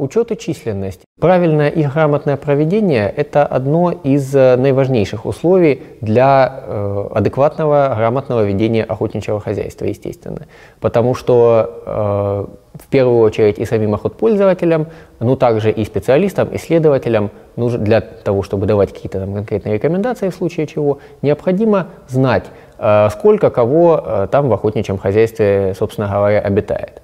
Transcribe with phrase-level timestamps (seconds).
[0.00, 1.02] учет и численность.
[1.20, 8.84] Правильное и грамотное проведение– это одно из э, наиважнейших условий для э, адекватного, грамотного ведения
[8.84, 10.46] охотничьего хозяйства, естественно.
[10.80, 14.86] Потому что э, в первую очередь и самим охотпользователям,
[15.18, 20.34] ну также и специалистам, исследователям, нужно для того, чтобы давать какие-то там конкретные рекомендации в
[20.34, 22.44] случае чего, необходимо знать,
[22.78, 27.02] э, сколько кого э, там в охотничьем хозяйстве, собственно говоря, обитает.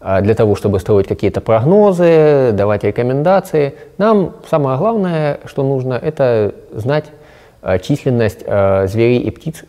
[0.00, 6.54] А для того, чтобы строить какие-то прогнозы, давать рекомендации, нам самое главное, что нужно, это
[6.72, 7.06] знать
[7.62, 9.64] э, численность зверей и птиц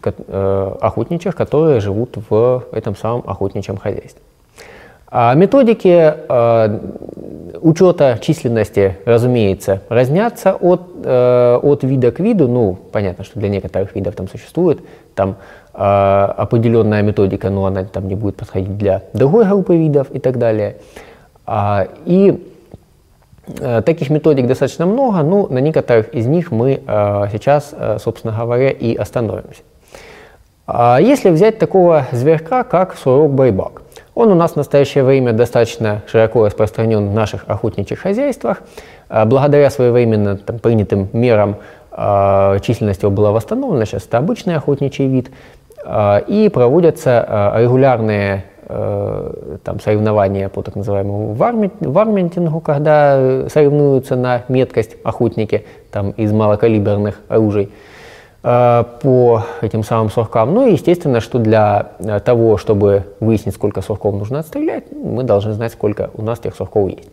[0.81, 4.21] охотничьих, которые живут в этом самом охотничьем хозяйстве.
[5.11, 6.79] А методики э,
[7.61, 12.47] учета численности, разумеется, разнятся от, э, от вида к виду.
[12.47, 14.81] Ну, понятно, что для некоторых видов там существует
[15.15, 15.37] там,
[15.73, 20.37] э, определенная методика, но она там не будет подходить для другой группы видов и так
[20.37, 20.77] далее.
[21.45, 22.45] А, и
[23.83, 26.83] таких методик достаточно много, но на некоторых из них мы
[27.31, 29.63] сейчас, собственно говоря, и остановимся.
[30.67, 33.81] А если взять такого зверька, как сурок-байбак–
[34.19, 38.61] он у нас в настоящее время достаточно широко распространен в наших охотничьих хозяйствах.
[39.07, 41.55] А, благодаря своевременно там, принятым мерам
[41.91, 45.31] э, численность его была восстановлена, сейчас это обычный охотничий вид,
[45.85, 48.43] э, и проводятся э, регулярные
[49.63, 57.71] там, соревнования по так называемому варментингу, когда соревнуются на меткость охотники там, из малокалиберных оружий.
[58.41, 60.53] Э, по этим самым суркам.
[60.53, 65.51] Ну и естественно, что для э, того, чтобы выяснить, сколько сурков нужно отстрелять, мы должны
[65.51, 67.09] знать, сколько у нас тех сурков есть.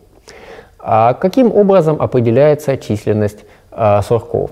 [0.79, 3.39] А каким образом определяется численность
[3.71, 4.51] э, сурков?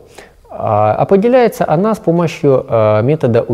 [0.49, 2.65] А, определяется она с помощью
[3.03, 3.45] метода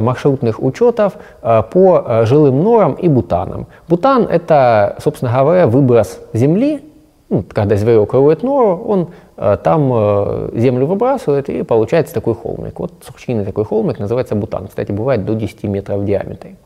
[0.00, 3.66] маршрутных учетов по жилым норам и бутанам.
[3.88, 6.87] Бутан– это, собственно говоря, выброс земли
[7.30, 12.78] ну, когда зверек роет нору, он э, там э, землю выбрасывает и получается такой холмик.
[12.78, 14.68] Вот сухчинный такой холмик называется бутан.
[14.68, 16.56] Кстати, бывает до 10 метров в диаметре.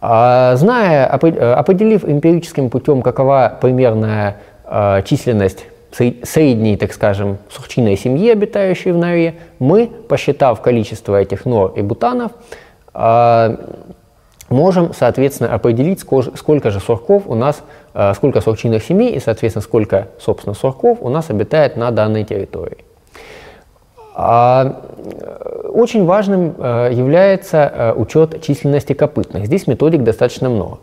[0.00, 4.38] А, зная, э, определив эмпирическим путем, какова примерная
[5.04, 11.82] численность средней, так скажем, сухчиной семьи, обитающей в норе, мы, посчитав количество этих нор и
[11.82, 12.32] бутанов,
[14.48, 17.62] можем, соответственно, определить, сколько же сурков у нас,
[18.14, 22.84] сколько сурчинных семей и, соответственно, сколько, собственно, сурков у нас обитает на данной территории.
[24.18, 29.46] А, э, очень важным э, является учет численности копытных.
[29.46, 30.78] Здесь методик достаточно много.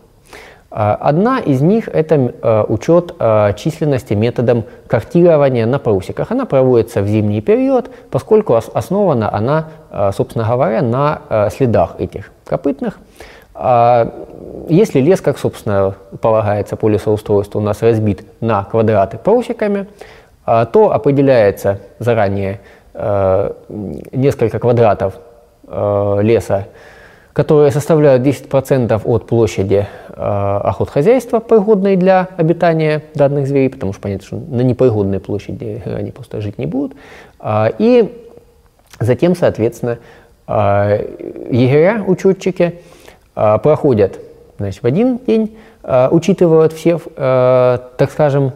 [0.69, 3.13] Одна из них– это учет
[3.57, 6.31] численности методом картирования на прусиках.
[6.31, 9.67] Она проводится в зимний период, поскольку основана она,
[10.13, 12.97] собственно говоря, на следах этих копытных.
[13.55, 14.11] А
[14.67, 19.87] если лес, как, собственно, полагается по лесоустройству, у нас разбит на квадраты прусиками,
[20.45, 22.61] а, то определяется заранее
[22.93, 25.15] а, несколько квадратов
[25.65, 26.67] леса,
[27.31, 34.35] которые составляют 10% от площади охотхозяйства, пригодной для обитания данных зверей, потому что понятно, что
[34.35, 36.97] на непригодной площади они просто жить не будут.
[37.79, 38.27] И
[38.99, 39.99] затем, соответственно,
[40.47, 42.83] егеря, учетчики– а,
[43.33, 44.19] проходят
[44.57, 48.53] значит, в один день, а, учитывают все, а, так скажем,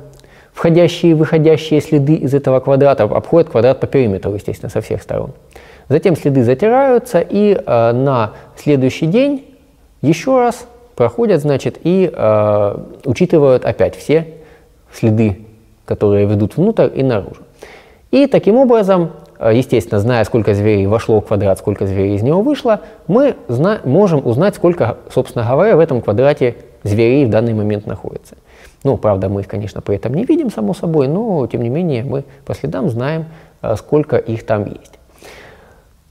[0.54, 5.32] входящие и выходящие следы из этого квадрата, обходят квадрат по периметру, естественно, со всех сторон.
[5.90, 9.46] Затем следы затираются, и э, на следующий день
[10.02, 14.28] еще раз проходят, значит, и э, учитывают опять все
[14.92, 15.46] следы,
[15.86, 17.44] которые ведут внутрь и наружу.
[18.12, 22.42] И таким образом Э, естественно, зная, сколько зверей вошло в квадрат, сколько зверей из него
[22.42, 23.36] вышло, мы
[23.84, 28.36] можем узнать, сколько, собственно говоря, в этом квадрате зверей в данный момент находится.
[28.84, 32.04] Ну, правда, мы их, конечно, при этом не видим, само собой, но, тем не менее,
[32.04, 33.26] мы по следам знаем,
[33.62, 34.94] э, сколько их там есть.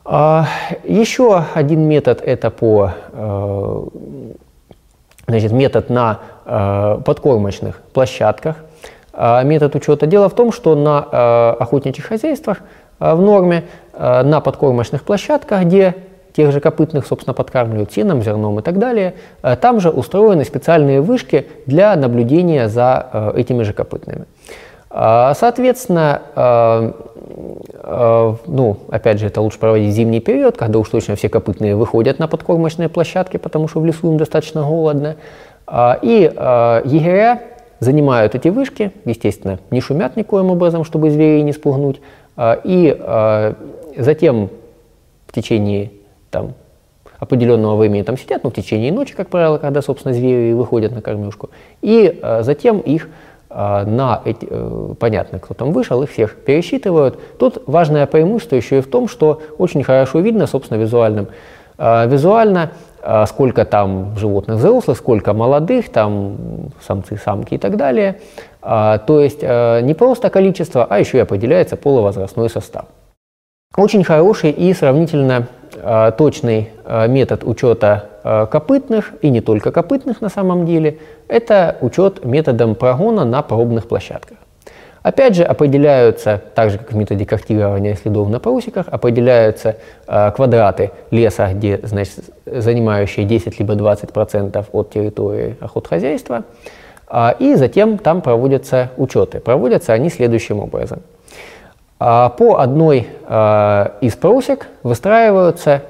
[0.05, 0.47] А,
[0.85, 3.83] еще один метод– это по, э,
[5.27, 6.21] значит, метод на
[7.05, 8.57] подкормочных площадках.
[9.13, 10.07] А, метод учета.
[10.07, 15.95] Дело в том, что на охотничьих хозяйствах Э, в норме э, на подкормочных площадках, где
[16.35, 19.15] тех же копытных, собственно, подкармливают сеном, зерном и так далее.
[19.43, 24.27] Э, там же устроены специальные вышки для наблюдения за этими же копытными.
[24.89, 26.23] Соответственно,
[28.47, 32.19] ну, опять же, это лучше проводить в зимний период, когда уж точно все копытные выходят
[32.19, 35.17] на подкормочные площадки, потому что в лесу им достаточно голодно.
[36.01, 36.33] И
[36.85, 37.41] егеря
[37.81, 42.01] занимают эти вышки, естественно, не шумят никоим образом, чтобы зверей не спугнуть,
[42.65, 43.55] и а,
[43.97, 44.51] затем
[45.27, 45.91] в течение
[46.31, 46.55] там,
[47.19, 51.01] определенного времени там сидят, ну, в течение ночи, как правило, когда, собственно, звери выходят на
[51.01, 51.51] кормежку,
[51.83, 53.09] и а, затем их
[53.49, 54.47] на эти,
[54.99, 57.19] понятно, кто там вышел, их всех пересчитывают.
[57.39, 61.29] Тут важное преимущество еще и в том, что очень хорошо видно, собственно, визуальным,
[61.79, 62.71] визуально,
[63.27, 66.37] сколько там животных взрослых, сколько молодых, там
[66.81, 68.21] самцы, самки и так далее.
[68.61, 72.87] То есть не просто количество, а еще и определяется полувозрастной состав.
[73.77, 75.49] Очень хороший и сравнительно
[76.17, 76.71] точный
[77.09, 80.99] метод учета копытных, и не только копытных на самом деле,
[81.29, 84.39] это учет методом прогона на пробных площадках.
[85.07, 89.77] Опять же, определяются, так же как в методе картирования следов на парусиках, определяются
[90.07, 96.43] э, квадраты леса, где, значит, занимающие 10 либо 20% от территории охотхозяйства,
[97.09, 99.41] э, и затем там проводятся учеты.
[99.41, 101.03] Проводятся они следующим образом–
[101.99, 105.83] а, по одной а, из просек выстраиваются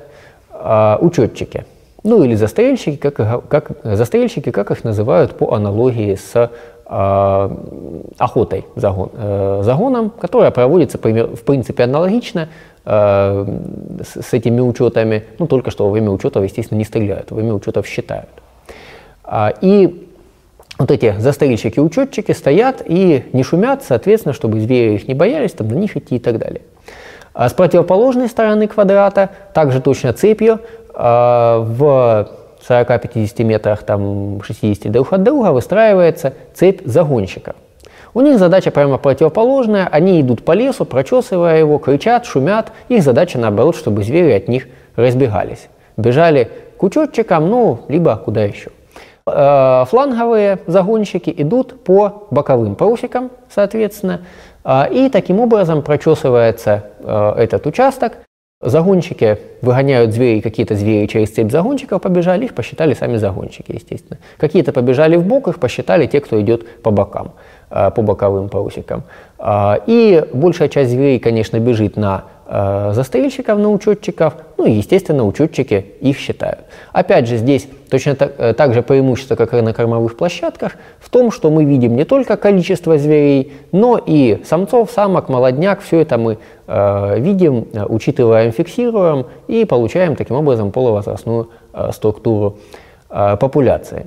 [0.51, 1.65] а, учетчики,
[2.05, 6.51] ну или застрельщики, как, как, застрельщики, как их называют по аналогии с
[6.89, 12.49] охотой загон, э, загоном, которая проводится в принципе аналогично
[12.85, 17.85] с этими учетами, ну только что во время учетов, естественно, не стреляют, во время учетов
[17.85, 18.29] считают.
[19.61, 20.07] И
[20.79, 25.75] вот эти застрельщики-учетчики стоят и не шумят, соответственно, чтобы звери их не боялись, там на
[25.75, 26.63] них идти и так далее.
[27.33, 30.61] А с противоположной стороны квадрата, также точно цепью,
[30.95, 32.29] а, в
[32.69, 37.55] 40-50 метрах, там 60 друг от друга выстраивается цепь загонщиков.
[38.15, 42.73] У них задача прямо противоположная, они идут по лесу, прочесывая его, кричат, шумят.
[42.89, 45.69] Их задача наоборот, чтобы звери от них разбегались.
[45.99, 48.71] Бежали к учетчикам, ну, либо куда еще.
[49.27, 54.23] Э, фланговые загонщики идут по боковым парусикам, соответственно,
[54.65, 58.13] э, и таким образом прочесывается э, этот участок.
[58.63, 64.19] Загонщики выгоняют зверей, какие-то звери через цепь загонщиков побежали, их посчитали сами загонщики, естественно.
[64.39, 67.33] Какие-то побежали в бок, их посчитали те, кто идет по бокам,
[67.69, 69.03] по боковым парусикам.
[69.47, 75.85] И большая часть зверей, конечно, бежит на э, застрельщиков, на учетчиков, ну и, естественно, учетчики
[76.01, 76.61] их считают.
[76.93, 81.11] Опять же, здесь точно так, э, так же преимущество, как и на кормовых площадках, в
[81.11, 86.19] том, что мы видим не только количество зверей, но и самцов, самок, молодняк, все это
[86.19, 92.59] мы э, видим, э, учитываем, фиксируем и получаем таким образом полувозрастную э, структуру
[93.11, 94.07] э, популяции.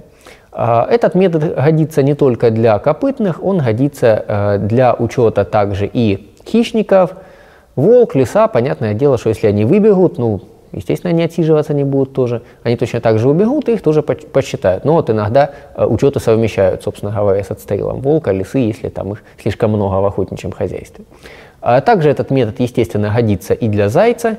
[0.51, 7.11] Э, этот метод годится не только для копытных, он годится для учета также и хищников–
[7.79, 10.41] Волк, лиса, понятное дело, что если они выбегут, ну,
[10.71, 12.41] естественно, они отсиживаться не будут тоже.
[12.63, 14.85] Они точно так же убегут и их тоже подсчитают.
[14.85, 19.23] Но вот иногда э, учеты совмещают, собственно говоря, с отстрелом волка, лисы, если там их
[19.41, 21.05] слишком много в охотничьем хозяйстве.
[21.61, 24.37] А также этот метод, естественно, годится и для зайца,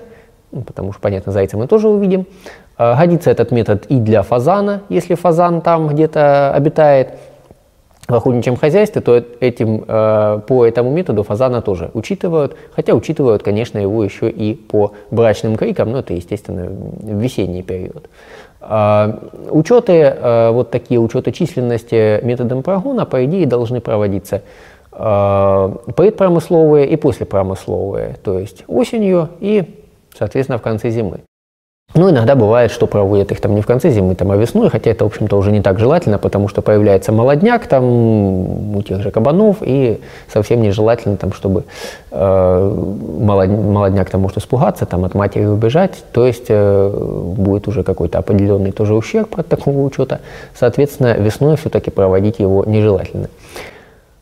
[0.52, 2.26] ну, потому что, понятно, зайца мы тоже увидим.
[2.76, 7.14] А, годится этот метод и для фазана, если фазан там где-то обитает
[8.10, 13.78] в охотничьем хозяйстве, то этим, э, по этому методу фазана тоже учитывают, хотя учитывают, конечно,
[13.78, 16.68] его еще и по брачным крикам, но это, естественно,
[17.02, 18.08] весенний период.
[18.60, 19.14] Э,
[19.50, 24.42] учеты, э, вот такие учеты численности методом прогона, по идее, должны проводиться
[24.92, 29.82] э, предпромысловые и послепромысловые, то есть осенью и,
[30.16, 31.20] соответственно, в конце зимы.
[31.94, 34.92] Ну, иногда бывает, что проводят их там не в конце зимы, там, а весной, хотя
[34.92, 39.10] это, в общем-то, уже не так желательно, потому что появляется молодняк там у тех же
[39.10, 40.00] кабанов, и
[40.32, 41.64] совсем нежелательно, там, чтобы
[42.12, 42.74] э,
[43.18, 46.90] молодняк там может испугаться, там, от матери убежать, то есть э,
[47.36, 50.20] будет уже какой-то определенный тоже ущерб от такого учета,
[50.54, 53.28] соответственно, весной все-таки проводить его нежелательно.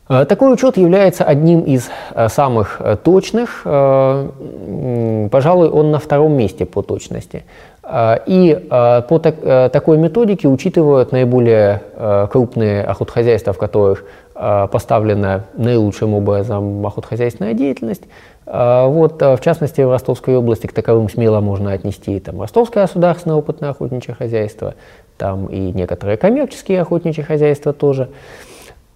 [0.08, 3.62] Э, такой учет является одним из э, самых э, точных,
[5.30, 7.44] пожалуй, он на втором месте по точности.
[8.26, 9.18] И по
[9.72, 11.82] такой методике учитывают наиболее
[12.30, 18.02] крупные охотхозяйства, в которых поставлена наилучшим образом охотхозяйственная деятельность.
[18.44, 23.70] Вот, в частности, в Ростовской области к таковым смело можно отнести там, Ростовское государственное опытное
[23.70, 24.74] охотничье хозяйство,
[25.16, 28.10] там и некоторые коммерческие охотничьи хозяйства тоже.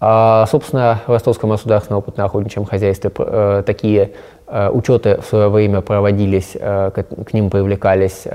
[0.05, 4.11] А, собственно, в Ростовском государственном опытно-охотничьем хозяйстве э, такие
[4.47, 8.27] э, учеты в свое время проводились, э, к, ним привлекались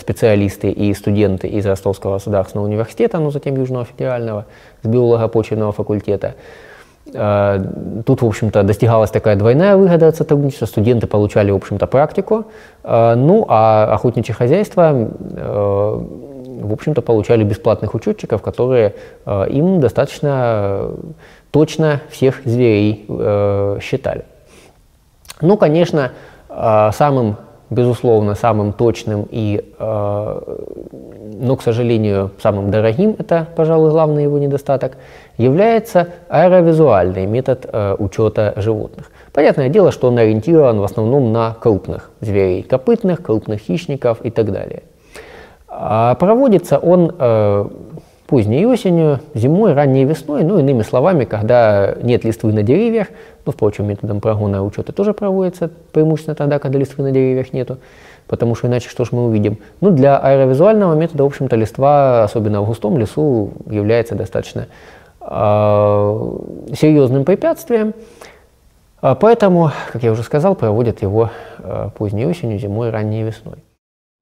[0.00, 4.46] специалисты и студенты из Ростовского государственного университета, ну затем Южного федерального,
[4.82, 6.34] с биолого-почвенного факультета.
[7.04, 10.66] Тут, в общем-то, достигалась такая двойная выгода от сотрудничества.
[10.66, 12.46] Студенты получали, в общем-то, практику,
[12.82, 15.10] ну а охотничье хозяйство
[16.62, 18.94] в общем-то, получали бесплатных учетчиков, которые
[19.26, 20.90] э, им достаточно
[21.50, 24.24] точно всех зверей э, считали.
[25.40, 26.12] Ну, конечно,
[26.48, 27.36] э, самым
[27.70, 30.40] безусловно, самым точным и, э,
[31.40, 34.96] но, к сожалению, самым дорогим, это, пожалуй, главный его недостаток,
[35.38, 39.10] является аэровизуальный метод э, учета животных.
[39.32, 44.52] Понятное дело, что он ориентирован в основном на крупных зверей, копытных, крупных хищников и так
[44.52, 44.82] далее.
[45.76, 47.68] А проводится он э,
[48.28, 53.08] поздней осенью, зимой, ранней весной, ну, иными словами, когда нет листвы на деревьях,
[53.44, 57.78] ну, впрочем, методом прогона учета тоже проводится преимущественно тогда, когда листвы на деревьях нету,
[58.28, 59.58] потому что иначе что ж мы увидим?
[59.80, 64.68] Ну, для аэровизуального метода, в общем-то, листва, особенно в густом лесу, является достаточно
[65.20, 65.26] э,
[66.72, 67.94] серьезным препятствием.
[69.00, 73.56] А поэтому, как я уже сказал, проводят его э, поздней осенью, зимой, ранней весной.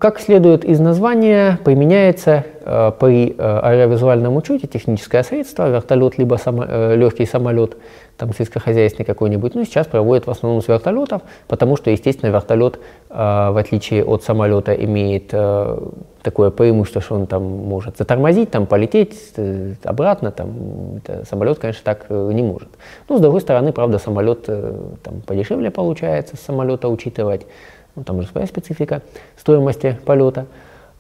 [0.02, 6.64] Как следует из названия, применяется э, при э, аэровизуальном учете техническое средство, вертолет либо само,
[6.66, 7.76] э, легкий самолет,
[8.16, 9.54] там сельскохозяйственный какой-нибудь.
[9.54, 12.80] Ну, сейчас проводят в основном с вертолетов, потому что, естественно, вертолет,
[13.10, 15.78] э, в отличие от самолета, имеет э,
[16.24, 21.82] такое преимущество, что он там может затормозить, там полететь э, обратно, там это, самолет, конечно,
[21.84, 22.70] так э, не может.
[23.08, 24.72] Ну, с другой стороны, правда, самолет э,
[25.04, 27.46] там подешевле получается самолета учитывать
[27.94, 29.02] ну, там уже своя специфика
[29.36, 30.46] стоимости полета.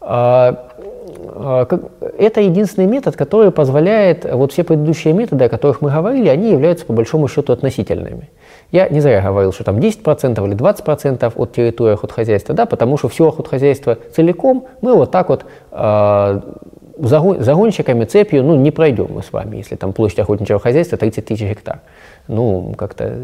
[0.00, 0.68] А,
[1.34, 1.66] а,
[2.18, 6.84] это единственный метод, который позволяет, вот все предыдущие методы, о которых мы говорили, они являются
[6.84, 8.30] по большому счету относительными.
[8.72, 13.08] Я не зря говорил, что там 10% или 20% от территории охотхозяйства, да, потому что
[13.08, 16.40] все охотхозяйство целиком мы вот так вот э,
[16.98, 21.42] загонщиками, цепью, ну, не пройдем мы с вами, если там площадь охотничьего хозяйства 30 тысяч
[21.42, 21.80] гектар.
[22.28, 23.14] Ну, как-то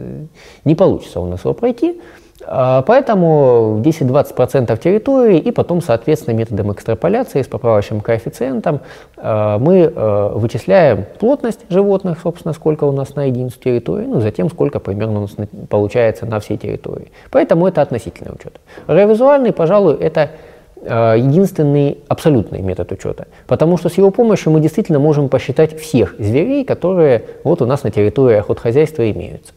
[0.64, 2.00] не получится у нас его пройти.
[2.47, 8.80] А, поэтому 10-20% территории и потом, соответственно, методом экстраполяции с поправочным коэффициентом
[9.16, 14.50] а, мы а, вычисляем плотность животных, собственно, сколько у нас на единицу территории, ну, затем
[14.50, 15.37] сколько примерно у нас
[15.68, 17.11] получается на всей территории.
[17.30, 18.61] Поэтому это относительный учет.
[18.87, 20.30] Ревизуальный, пожалуй, это
[20.80, 26.64] единственный абсолютный метод учета, потому что с его помощью мы действительно можем посчитать всех зверей,
[26.64, 29.52] которые вот у нас на территории охотхозяйства имеются.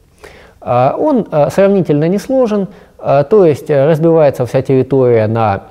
[0.61, 2.67] А, он а, сравнительно несложен,
[2.99, 5.63] а, то есть э, разбивается вся территория на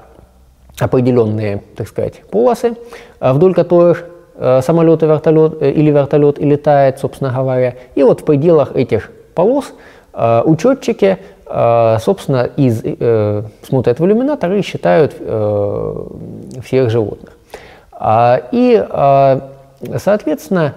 [0.81, 2.75] определенные, так сказать, полосы,
[3.21, 7.75] вдоль которых э, самолет и вертолет, э, или вертолет и летает, собственно говоря.
[7.95, 9.73] И вот в пределах этих полос
[10.13, 12.83] учетчики, собственно, из,
[13.63, 15.13] смотрят в иллюминатор и считают
[16.65, 17.31] всех животных.
[18.53, 18.87] И,
[19.97, 20.75] соответственно,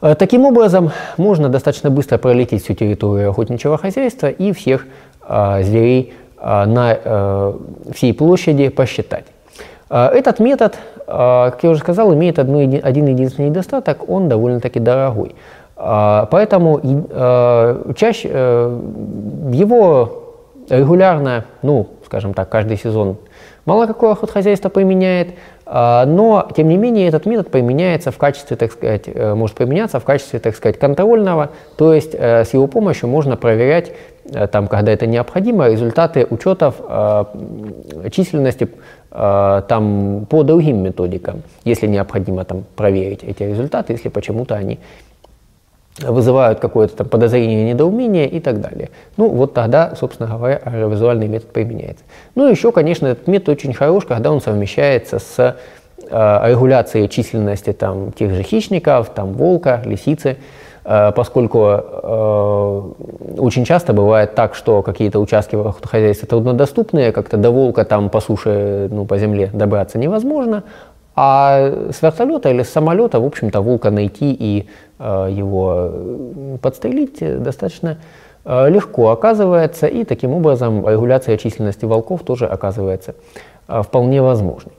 [0.00, 4.86] таким образом, можно достаточно быстро пролететь всю территорию охотничьего хозяйства и всех
[5.22, 7.58] а, зверей а, на а,
[7.94, 9.24] всей площади посчитать.
[9.88, 14.80] А, этот метод, а, как я уже сказал, имеет одну, один единственный недостаток, он довольно-таки
[14.80, 15.34] дорогой.
[15.76, 20.22] А, поэтому а, чаще а, его
[20.68, 23.18] регулярно, ну, скажем так, каждый сезон
[23.66, 25.34] мало какое охотхозяйство применяет,
[25.68, 30.04] но, тем не менее, этот метод применяется в качестве, так сказать, э, может применяться в
[30.04, 33.90] качестве, так сказать, контрольного, то есть э, с его помощью можно проверять,
[34.32, 36.76] э, там, когда это необходимо, результаты учетов
[38.12, 38.68] численности
[39.10, 44.78] там, по другим методикам, если необходимо там, проверить эти результаты, если почему-то они
[46.00, 48.90] вызывают какое-то там подозрение, недоумение и так далее.
[49.16, 52.04] Ну, вот тогда, собственно говоря, аэровизуальный метод применяется.
[52.34, 55.56] Ну, еще, конечно, этот метод очень хорош, когда он совмещается с
[56.10, 60.36] э, регуляцией численности там, тех же хищников, там, волка, лисицы,
[60.84, 62.82] э, поскольку э,
[63.38, 68.20] очень часто бывает так, что какие-то участки в хозяйстве труднодоступные, как-то до волка там по
[68.20, 70.64] суше, ну, по земле добраться невозможно,
[71.16, 74.68] а с вертолета или с самолета, в общем-то, волка найти и
[74.98, 75.90] э, его
[76.60, 77.96] подстрелить достаточно
[78.44, 83.14] э, легко оказывается, и таким образом регуляция численности волков тоже оказывается
[83.66, 84.74] э, вполне возможной.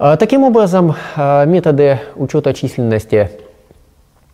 [0.00, 3.30] Э, таким образом, э, методы учета численности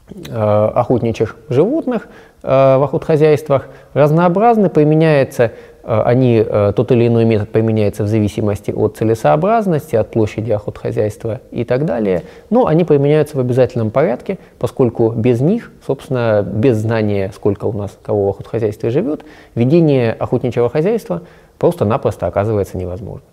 [0.08, 2.08] э, охотничьих животных
[2.42, 8.72] э, в охотхозяйствах разнообразны, применяется Э, они, э, тот или иной метод применяется в зависимости
[8.72, 15.10] от целесообразности, от площади охотхозяйства и так далее, но они применяются в обязательном порядке, поскольку
[15.10, 19.24] без них, собственно, без знания, сколько у нас кого в охотхозяйстве живет,
[19.54, 21.22] ведение охотничьего хозяйства
[21.58, 23.26] просто-напросто оказывается невозможно.